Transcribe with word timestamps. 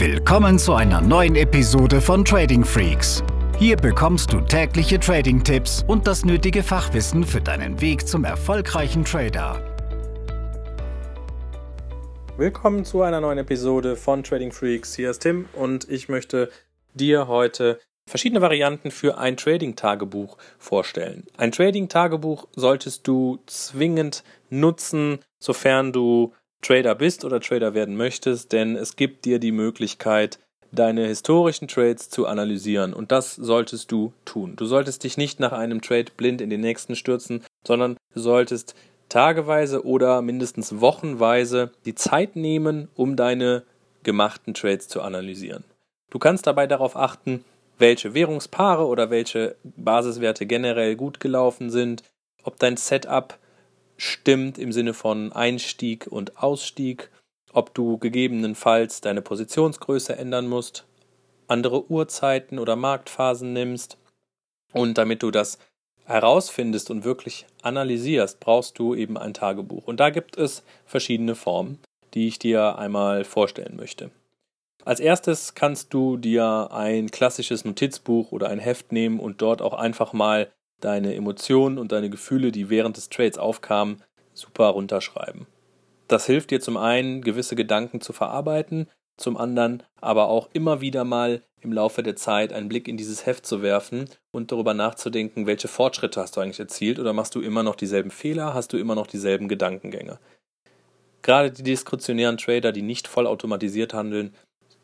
Willkommen 0.00 0.58
zu 0.58 0.72
einer 0.72 1.02
neuen 1.02 1.36
Episode 1.36 2.00
von 2.00 2.24
Trading 2.24 2.64
Freaks. 2.64 3.22
Hier 3.58 3.76
bekommst 3.76 4.32
du 4.32 4.40
tägliche 4.40 4.98
Trading-Tipps 4.98 5.84
und 5.86 6.06
das 6.06 6.24
nötige 6.24 6.62
Fachwissen 6.62 7.22
für 7.22 7.42
deinen 7.42 7.82
Weg 7.82 8.08
zum 8.08 8.24
erfolgreichen 8.24 9.04
Trader. 9.04 9.62
Willkommen 12.38 12.86
zu 12.86 13.02
einer 13.02 13.20
neuen 13.20 13.36
Episode 13.36 13.94
von 13.94 14.22
Trading 14.22 14.52
Freaks. 14.52 14.94
Hier 14.94 15.10
ist 15.10 15.18
Tim 15.18 15.50
und 15.52 15.86
ich 15.90 16.08
möchte 16.08 16.50
dir 16.94 17.28
heute 17.28 17.78
verschiedene 18.08 18.40
Varianten 18.40 18.90
für 18.90 19.18
ein 19.18 19.36
Trading-Tagebuch 19.36 20.38
vorstellen. 20.58 21.26
Ein 21.36 21.52
Trading-Tagebuch 21.52 22.48
solltest 22.56 23.06
du 23.06 23.38
zwingend 23.44 24.24
nutzen, 24.48 25.18
sofern 25.38 25.92
du 25.92 26.32
Trader 26.62 26.94
bist 26.94 27.24
oder 27.24 27.40
Trader 27.40 27.74
werden 27.74 27.96
möchtest, 27.96 28.52
denn 28.52 28.76
es 28.76 28.96
gibt 28.96 29.24
dir 29.24 29.38
die 29.38 29.52
Möglichkeit, 29.52 30.38
deine 30.72 31.06
historischen 31.06 31.68
Trades 31.68 32.10
zu 32.10 32.26
analysieren 32.26 32.94
und 32.94 33.10
das 33.10 33.34
solltest 33.34 33.90
du 33.90 34.12
tun. 34.24 34.54
Du 34.56 34.66
solltest 34.66 35.02
dich 35.04 35.16
nicht 35.16 35.40
nach 35.40 35.52
einem 35.52 35.82
Trade 35.82 36.12
blind 36.16 36.40
in 36.40 36.50
den 36.50 36.60
nächsten 36.60 36.94
stürzen, 36.94 37.44
sondern 37.66 37.96
du 38.14 38.20
solltest 38.20 38.74
tageweise 39.08 39.84
oder 39.84 40.22
mindestens 40.22 40.80
wochenweise 40.80 41.72
die 41.84 41.94
Zeit 41.94 42.36
nehmen, 42.36 42.88
um 42.94 43.16
deine 43.16 43.64
gemachten 44.02 44.54
Trades 44.54 44.88
zu 44.88 45.02
analysieren. 45.02 45.64
Du 46.10 46.18
kannst 46.18 46.46
dabei 46.46 46.66
darauf 46.66 46.96
achten, 46.96 47.44
welche 47.78 48.14
Währungspaare 48.14 48.86
oder 48.86 49.10
welche 49.10 49.56
Basiswerte 49.64 50.46
generell 50.46 50.96
gut 50.96 51.18
gelaufen 51.20 51.70
sind, 51.70 52.02
ob 52.44 52.58
dein 52.58 52.76
Setup 52.76 53.38
stimmt 54.00 54.58
im 54.58 54.72
Sinne 54.72 54.94
von 54.94 55.32
Einstieg 55.32 56.06
und 56.06 56.42
Ausstieg, 56.42 57.10
ob 57.52 57.74
du 57.74 57.98
gegebenenfalls 57.98 59.00
deine 59.00 59.22
Positionsgröße 59.22 60.16
ändern 60.16 60.48
musst, 60.48 60.86
andere 61.48 61.90
Uhrzeiten 61.90 62.58
oder 62.58 62.76
Marktphasen 62.76 63.52
nimmst. 63.52 63.98
Und 64.72 64.96
damit 64.98 65.22
du 65.22 65.30
das 65.30 65.58
herausfindest 66.04 66.90
und 66.90 67.04
wirklich 67.04 67.46
analysierst, 67.62 68.40
brauchst 68.40 68.78
du 68.78 68.94
eben 68.94 69.18
ein 69.18 69.34
Tagebuch. 69.34 69.86
Und 69.86 70.00
da 70.00 70.10
gibt 70.10 70.36
es 70.38 70.62
verschiedene 70.86 71.34
Formen, 71.34 71.78
die 72.14 72.26
ich 72.26 72.38
dir 72.38 72.78
einmal 72.78 73.24
vorstellen 73.24 73.76
möchte. 73.76 74.10
Als 74.84 75.00
erstes 75.00 75.54
kannst 75.54 75.92
du 75.92 76.16
dir 76.16 76.70
ein 76.72 77.10
klassisches 77.10 77.64
Notizbuch 77.64 78.32
oder 78.32 78.48
ein 78.48 78.58
Heft 78.58 78.92
nehmen 78.92 79.20
und 79.20 79.42
dort 79.42 79.60
auch 79.60 79.74
einfach 79.74 80.14
mal 80.14 80.50
deine 80.80 81.14
Emotionen 81.14 81.78
und 81.78 81.92
deine 81.92 82.10
Gefühle, 82.10 82.52
die 82.52 82.70
während 82.70 82.96
des 82.96 83.08
Trades 83.08 83.38
aufkamen, 83.38 84.02
super 84.34 84.66
runterschreiben. 84.66 85.46
Das 86.08 86.26
hilft 86.26 86.50
dir 86.50 86.60
zum 86.60 86.76
einen, 86.76 87.22
gewisse 87.22 87.54
Gedanken 87.54 88.00
zu 88.00 88.12
verarbeiten, 88.12 88.88
zum 89.16 89.36
anderen 89.36 89.82
aber 90.00 90.28
auch 90.28 90.48
immer 90.52 90.80
wieder 90.80 91.04
mal 91.04 91.42
im 91.60 91.72
Laufe 91.72 92.02
der 92.02 92.16
Zeit 92.16 92.52
einen 92.52 92.68
Blick 92.68 92.88
in 92.88 92.96
dieses 92.96 93.26
Heft 93.26 93.46
zu 93.46 93.62
werfen 93.62 94.08
und 94.32 94.50
darüber 94.50 94.74
nachzudenken, 94.74 95.46
welche 95.46 95.68
Fortschritte 95.68 96.20
hast 96.20 96.36
du 96.36 96.40
eigentlich 96.40 96.58
erzielt 96.58 96.98
oder 96.98 97.12
machst 97.12 97.34
du 97.34 97.40
immer 97.40 97.62
noch 97.62 97.76
dieselben 97.76 98.10
Fehler, 98.10 98.54
hast 98.54 98.72
du 98.72 98.78
immer 98.78 98.94
noch 98.94 99.06
dieselben 99.06 99.46
Gedankengänge. 99.46 100.18
Gerade 101.22 101.50
die 101.50 101.62
diskretionären 101.62 102.38
Trader, 102.38 102.72
die 102.72 102.82
nicht 102.82 103.06
vollautomatisiert 103.06 103.92
handeln, 103.92 104.34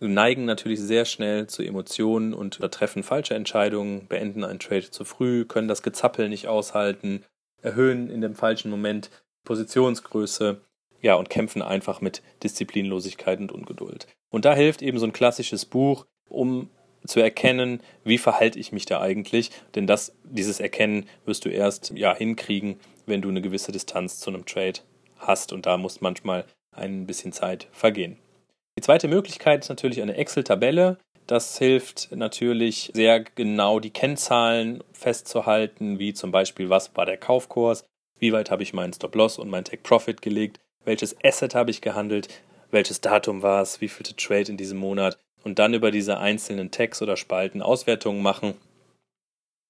neigen 0.01 0.45
natürlich 0.45 0.81
sehr 0.81 1.05
schnell 1.05 1.47
zu 1.47 1.63
Emotionen 1.63 2.35
und 2.35 2.61
treffen 2.73 3.03
falsche 3.03 3.35
Entscheidungen, 3.35 4.07
beenden 4.09 4.45
einen 4.45 4.59
Trade 4.59 4.91
zu 4.91 5.05
früh, 5.05 5.45
können 5.45 5.69
das 5.69 5.83
Gezappel 5.83 6.29
nicht 6.29 6.49
aushalten, 6.49 7.25
erhöhen 7.63 8.11
in 8.11 8.21
dem 8.21 8.35
falschen 8.35 8.71
Moment 8.71 9.11
Positionsgröße, 9.45 10.61
ja, 11.01 11.15
und 11.15 11.31
kämpfen 11.31 11.63
einfach 11.63 12.01
mit 12.01 12.23
Disziplinlosigkeit 12.43 13.39
und 13.39 13.53
Ungeduld. 13.53 14.07
Und 14.31 14.45
da 14.45 14.55
hilft 14.55 14.83
eben 14.83 14.99
so 14.99 15.07
ein 15.07 15.13
klassisches 15.13 15.65
Buch, 15.65 16.07
um 16.29 16.69
zu 17.07 17.21
erkennen, 17.21 17.81
wie 18.05 18.19
verhalte 18.19 18.59
ich 18.59 18.73
mich 18.73 18.87
da 18.87 19.01
eigentlich, 19.01 19.51
denn 19.75 19.87
das, 19.87 20.13
dieses 20.25 20.59
Erkennen 20.59 21.07
wirst 21.25 21.45
du 21.45 21.49
erst 21.49 21.93
ja 21.95 22.15
hinkriegen, 22.15 22.81
wenn 23.07 23.23
du 23.23 23.29
eine 23.29 23.41
gewisse 23.41 23.73
Distanz 23.73 24.19
zu 24.19 24.31
einem 24.31 24.45
Trade 24.45 24.81
hast 25.19 25.53
und 25.53 25.67
da 25.67 25.77
muss 25.77 26.01
manchmal 26.01 26.45
ein 26.73 27.07
bisschen 27.07 27.33
Zeit 27.33 27.69
vergehen. 27.73 28.19
Die 28.79 28.83
zweite 28.83 29.09
Möglichkeit 29.09 29.63
ist 29.63 29.69
natürlich 29.69 30.03
eine 30.03 30.17
Excel-Tabelle. 30.17 30.99
Das 31.27 31.59
hilft 31.59 32.13
natürlich 32.13 32.91
sehr 32.95 33.21
genau 33.21 33.81
die 33.81 33.91
Kennzahlen 33.91 34.85
festzuhalten, 34.93 35.99
wie 35.99 36.13
zum 36.13 36.31
Beispiel, 36.31 36.69
was 36.69 36.95
war 36.95 37.07
der 37.07 37.17
Kaufkurs, 37.17 37.85
wie 38.19 38.33
weit 38.33 38.51
habe 38.51 38.63
ich 38.63 38.75
meinen 38.75 38.93
Stop-Loss 38.93 39.39
und 39.39 39.49
meinen 39.49 39.65
Take-Profit 39.65 40.23
gelegt, 40.23 40.61
welches 40.85 41.17
Asset 41.25 41.55
habe 41.55 41.71
ich 41.71 41.81
gehandelt, 41.81 42.29
welches 42.71 43.01
Datum 43.01 43.43
war 43.43 43.63
es, 43.63 43.81
wie 43.81 43.89
vielte 43.89 44.15
Trade 44.15 44.51
in 44.51 44.57
diesem 44.57 44.79
Monat 44.79 45.19
und 45.43 45.59
dann 45.59 45.75
über 45.75 45.91
diese 45.91 46.19
einzelnen 46.19 46.71
Tags 46.71 47.03
oder 47.03 47.17
Spalten 47.17 47.63
Auswertungen 47.63 48.23
machen. 48.23 48.55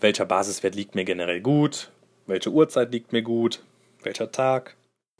Welcher 0.00 0.27
Basiswert 0.27 0.75
liegt 0.75 0.94
mir 0.94 1.05
generell 1.05 1.41
gut? 1.41 1.91
Welche 2.27 2.50
Uhrzeit 2.50 2.93
liegt 2.93 3.12
mir 3.12 3.23
gut? 3.23 3.62
Welcher 4.03 4.31
Tag? 4.31 4.77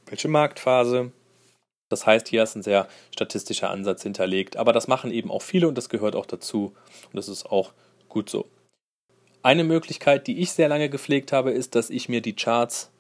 Welche 0.07 0.29
Marktphase? 0.29 1.13
Das 1.89 2.07
heißt, 2.07 2.29
hier 2.29 2.43
ist 2.43 2.57
ein 2.57 2.63
sehr 2.63 2.89
statistischer 3.13 3.71
Ansatz 3.71 4.03
hinterlegt. 4.03 4.57
Aber 4.57 4.73
das 4.73 4.89
machen 4.89 5.11
eben 5.11 5.31
auch 5.31 5.43
viele 5.43 5.69
und 5.69 5.77
das 5.77 5.89
gehört 5.89 6.17
auch 6.17 6.27
dazu. 6.27 6.75
Und 7.05 7.17
das 7.17 7.29
ist 7.29 7.47
auch 7.47 7.73
gut 8.09 8.29
so. 8.29 8.47
Eine 9.43 9.65
Möglichkeit, 9.65 10.27
die 10.27 10.41
ich 10.41 10.53
sehr 10.53 10.69
lange 10.69 10.89
gepflegt 10.89 11.33
habe, 11.33 11.53
ist, 11.53 11.75
dass 11.77 11.91
ich 11.91 12.09
mir 12.09 12.21
die 12.21 12.35
Charts 12.35 12.91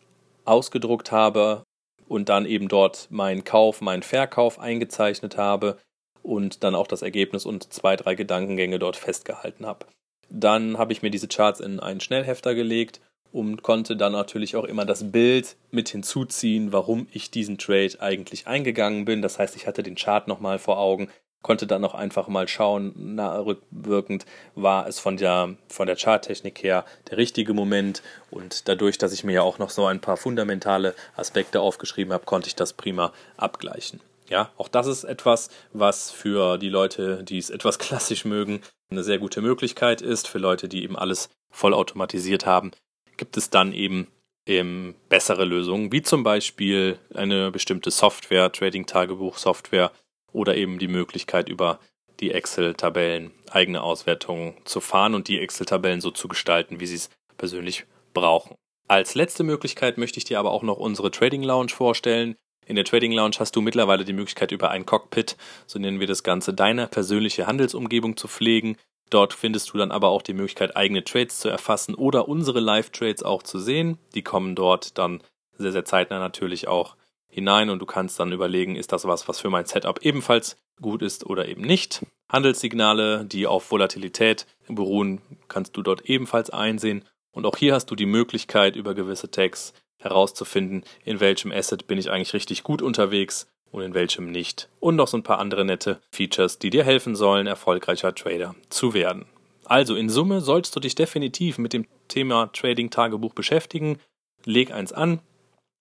ausgedruckt 0.44 1.10
habe 1.10 1.64
und 2.06 2.28
dann 2.28 2.46
eben 2.46 2.68
dort 2.68 3.08
meinen 3.10 3.42
Kauf, 3.42 3.80
meinen 3.80 4.04
Verkauf 4.04 4.60
eingezeichnet 4.60 5.36
habe 5.36 5.78
und 6.22 6.62
dann 6.62 6.76
auch 6.76 6.86
das 6.86 7.02
Ergebnis 7.02 7.46
und 7.46 7.72
zwei, 7.72 7.96
drei 7.96 8.14
Gedankengänge 8.14 8.78
dort 8.78 8.96
festgehalten 8.96 9.66
habe. 9.66 9.86
Dann 10.28 10.78
habe 10.78 10.92
ich 10.92 11.02
mir 11.02 11.10
diese 11.10 11.28
Charts 11.28 11.60
in 11.60 11.80
einen 11.80 12.00
Schnellhefter 12.00 12.54
gelegt 12.54 13.00
und 13.36 13.62
konnte 13.62 13.98
dann 13.98 14.12
natürlich 14.12 14.56
auch 14.56 14.64
immer 14.64 14.86
das 14.86 15.12
Bild 15.12 15.56
mit 15.70 15.90
hinzuziehen, 15.90 16.72
warum 16.72 17.06
ich 17.12 17.30
diesen 17.30 17.58
Trade 17.58 17.92
eigentlich 18.00 18.46
eingegangen 18.46 19.04
bin. 19.04 19.20
Das 19.20 19.38
heißt, 19.38 19.56
ich 19.56 19.66
hatte 19.66 19.82
den 19.82 19.94
Chart 19.94 20.26
nochmal 20.26 20.58
vor 20.58 20.78
Augen, 20.78 21.10
konnte 21.42 21.66
dann 21.66 21.84
auch 21.84 21.94
einfach 21.94 22.28
mal 22.28 22.48
schauen, 22.48 22.94
na, 22.96 23.38
rückwirkend 23.38 24.24
war 24.54 24.88
es 24.88 24.98
von 24.98 25.18
der, 25.18 25.54
von 25.68 25.86
der 25.86 25.96
Charttechnik 25.96 26.62
her 26.62 26.86
der 27.10 27.18
richtige 27.18 27.52
Moment 27.52 28.02
und 28.30 28.68
dadurch, 28.68 28.96
dass 28.96 29.12
ich 29.12 29.22
mir 29.22 29.34
ja 29.34 29.42
auch 29.42 29.58
noch 29.58 29.68
so 29.68 29.84
ein 29.84 30.00
paar 30.00 30.16
fundamentale 30.16 30.94
Aspekte 31.14 31.60
aufgeschrieben 31.60 32.14
habe, 32.14 32.24
konnte 32.24 32.48
ich 32.48 32.56
das 32.56 32.72
prima 32.72 33.12
abgleichen. 33.36 34.00
Ja, 34.30 34.50
auch 34.56 34.68
das 34.68 34.86
ist 34.86 35.04
etwas, 35.04 35.50
was 35.74 36.10
für 36.10 36.56
die 36.56 36.70
Leute, 36.70 37.22
die 37.22 37.36
es 37.36 37.50
etwas 37.50 37.78
klassisch 37.80 38.24
mögen, 38.24 38.62
eine 38.90 39.04
sehr 39.04 39.18
gute 39.18 39.42
Möglichkeit 39.42 40.00
ist. 40.00 40.26
Für 40.26 40.38
Leute, 40.38 40.68
die 40.68 40.82
eben 40.82 40.96
alles 40.96 41.28
vollautomatisiert 41.50 42.46
haben, 42.46 42.72
gibt 43.16 43.36
es 43.36 43.50
dann 43.50 43.72
eben 43.72 44.08
ähm, 44.46 44.94
bessere 45.08 45.44
Lösungen, 45.44 45.92
wie 45.92 46.02
zum 46.02 46.22
Beispiel 46.22 46.98
eine 47.14 47.50
bestimmte 47.50 47.90
Software, 47.90 48.52
Trading-Tagebuch-Software 48.52 49.92
oder 50.32 50.56
eben 50.56 50.78
die 50.78 50.88
Möglichkeit 50.88 51.48
über 51.48 51.80
die 52.20 52.30
Excel-Tabellen 52.30 53.32
eigene 53.50 53.82
Auswertungen 53.82 54.54
zu 54.64 54.80
fahren 54.80 55.14
und 55.14 55.28
die 55.28 55.38
Excel-Tabellen 55.40 56.00
so 56.00 56.10
zu 56.10 56.28
gestalten, 56.28 56.80
wie 56.80 56.86
sie 56.86 56.96
es 56.96 57.10
persönlich 57.36 57.84
brauchen. 58.14 58.54
Als 58.88 59.14
letzte 59.14 59.42
Möglichkeit 59.42 59.98
möchte 59.98 60.18
ich 60.18 60.24
dir 60.24 60.38
aber 60.38 60.52
auch 60.52 60.62
noch 60.62 60.78
unsere 60.78 61.10
Trading 61.10 61.42
Lounge 61.42 61.72
vorstellen. 61.72 62.36
In 62.64 62.76
der 62.76 62.84
Trading 62.84 63.12
Lounge 63.12 63.36
hast 63.38 63.54
du 63.54 63.60
mittlerweile 63.60 64.04
die 64.04 64.12
Möglichkeit, 64.12 64.52
über 64.52 64.70
ein 64.70 64.86
Cockpit, 64.86 65.36
so 65.66 65.78
nennen 65.78 66.00
wir 66.00 66.06
das 66.06 66.22
Ganze, 66.22 66.54
deine 66.54 66.86
persönliche 66.86 67.46
Handelsumgebung 67.46 68.16
zu 68.16 68.28
pflegen. 68.28 68.76
Dort 69.10 69.32
findest 69.32 69.72
du 69.72 69.78
dann 69.78 69.92
aber 69.92 70.08
auch 70.08 70.22
die 70.22 70.32
Möglichkeit, 70.32 70.76
eigene 70.76 71.04
Trades 71.04 71.38
zu 71.38 71.48
erfassen 71.48 71.94
oder 71.94 72.28
unsere 72.28 72.60
Live-Trades 72.60 73.22
auch 73.22 73.42
zu 73.42 73.58
sehen. 73.58 73.98
Die 74.14 74.22
kommen 74.22 74.54
dort 74.54 74.98
dann 74.98 75.22
sehr, 75.56 75.72
sehr 75.72 75.84
zeitnah 75.84 76.18
natürlich 76.18 76.66
auch 76.68 76.96
hinein 77.28 77.70
und 77.70 77.78
du 77.78 77.86
kannst 77.86 78.18
dann 78.18 78.32
überlegen, 78.32 78.76
ist 78.76 78.92
das 78.92 79.04
was, 79.06 79.28
was 79.28 79.40
für 79.40 79.50
mein 79.50 79.66
Setup 79.66 80.00
ebenfalls 80.02 80.56
gut 80.80 81.02
ist 81.02 81.26
oder 81.26 81.48
eben 81.48 81.62
nicht. 81.62 82.04
Handelssignale, 82.30 83.24
die 83.24 83.46
auf 83.46 83.70
Volatilität 83.70 84.46
beruhen, 84.68 85.20
kannst 85.48 85.76
du 85.76 85.82
dort 85.82 86.08
ebenfalls 86.08 86.50
einsehen. 86.50 87.04
Und 87.30 87.46
auch 87.46 87.56
hier 87.56 87.74
hast 87.74 87.90
du 87.90 87.94
die 87.94 88.06
Möglichkeit, 88.06 88.76
über 88.76 88.94
gewisse 88.94 89.30
Tags 89.30 89.74
herauszufinden, 89.98 90.84
in 91.04 91.20
welchem 91.20 91.52
Asset 91.52 91.86
bin 91.86 91.98
ich 91.98 92.10
eigentlich 92.10 92.34
richtig 92.34 92.62
gut 92.62 92.82
unterwegs 92.82 93.46
und 93.70 93.82
in 93.82 93.94
welchem 93.94 94.30
nicht. 94.30 94.68
Und 94.80 94.96
noch 94.96 95.08
so 95.08 95.16
ein 95.16 95.22
paar 95.22 95.38
andere 95.38 95.64
nette 95.64 96.00
Features, 96.12 96.58
die 96.58 96.70
dir 96.70 96.84
helfen 96.84 97.16
sollen, 97.16 97.46
erfolgreicher 97.46 98.14
Trader 98.14 98.54
zu 98.70 98.94
werden. 98.94 99.26
Also 99.64 99.96
in 99.96 100.08
Summe 100.08 100.40
solltest 100.40 100.76
du 100.76 100.80
dich 100.80 100.94
definitiv 100.94 101.58
mit 101.58 101.72
dem 101.72 101.86
Thema 102.08 102.50
Trading 102.52 102.90
Tagebuch 102.90 103.34
beschäftigen. 103.34 103.98
Leg 104.44 104.70
eins 104.70 104.92
an, 104.92 105.20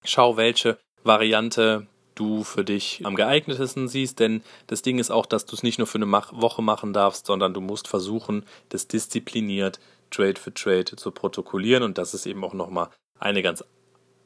schau, 0.04 0.38
welche 0.38 0.80
Variante 1.04 1.88
du 2.16 2.44
für 2.44 2.64
dich 2.64 3.02
am 3.04 3.16
geeignetesten 3.16 3.88
siehst, 3.88 4.20
denn 4.20 4.42
das 4.68 4.82
Ding 4.82 5.00
ist 5.00 5.12
auch, 5.12 5.26
dass 5.26 5.46
du 5.46 5.56
es 5.56 5.64
nicht 5.64 5.78
nur 5.78 5.88
für 5.88 5.98
eine 5.98 6.12
Woche 6.12 6.62
machen 6.62 6.94
darfst, 6.94 7.28
sondern 7.28 7.54
du 7.54 7.62
musst 7.62 7.88
versuchen, 7.88 8.46
das 8.70 8.88
diszipliniert 8.88 9.80
Trade 10.10 10.40
für 10.40 10.54
Trade 10.54 10.96
zu 10.96 11.12
protokollieren 11.12 11.84
und 11.84 11.98
das 11.98 12.14
ist 12.14 12.26
eben 12.26 12.44
auch 12.44 12.54
nochmal 12.54 12.90
eine 13.20 13.42
ganz 13.42 13.64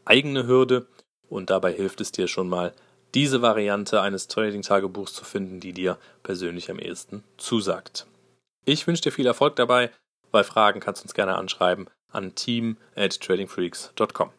eigene 0.05 0.47
Hürde 0.47 0.87
und 1.27 1.49
dabei 1.49 1.73
hilft 1.73 1.99
es 2.01 2.11
dir 2.11 2.27
schon 2.27 2.47
mal 2.47 2.73
diese 3.15 3.41
Variante 3.41 4.01
eines 4.01 4.27
Trading-Tagebuchs 4.27 5.13
zu 5.13 5.23
finden, 5.23 5.59
die 5.59 5.73
dir 5.73 5.97
persönlich 6.23 6.69
am 6.69 6.79
ehesten 6.79 7.23
zusagt. 7.37 8.05
Ich 8.65 8.85
wünsche 8.87 9.03
dir 9.03 9.11
viel 9.11 9.25
Erfolg 9.25 9.55
dabei. 9.55 9.89
Bei 10.31 10.43
Fragen 10.43 10.79
kannst 10.79 11.01
du 11.01 11.05
uns 11.05 11.13
gerne 11.13 11.35
anschreiben 11.35 11.87
an 12.11 12.33
team 12.35 12.77
at 12.95 13.19
tradingfreaks.com. 13.19 14.31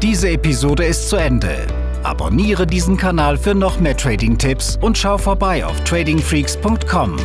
Diese 0.00 0.30
Episode 0.30 0.84
ist 0.84 1.08
zu 1.08 1.16
Ende. 1.16 1.66
Abonniere 2.02 2.66
diesen 2.66 2.96
Kanal 2.96 3.36
für 3.36 3.54
noch 3.54 3.78
mehr 3.78 3.96
Trading-Tipps 3.96 4.78
und 4.80 4.98
schau 4.98 5.18
vorbei 5.18 5.64
auf 5.64 5.82
tradingfreaks.com. 5.84 7.16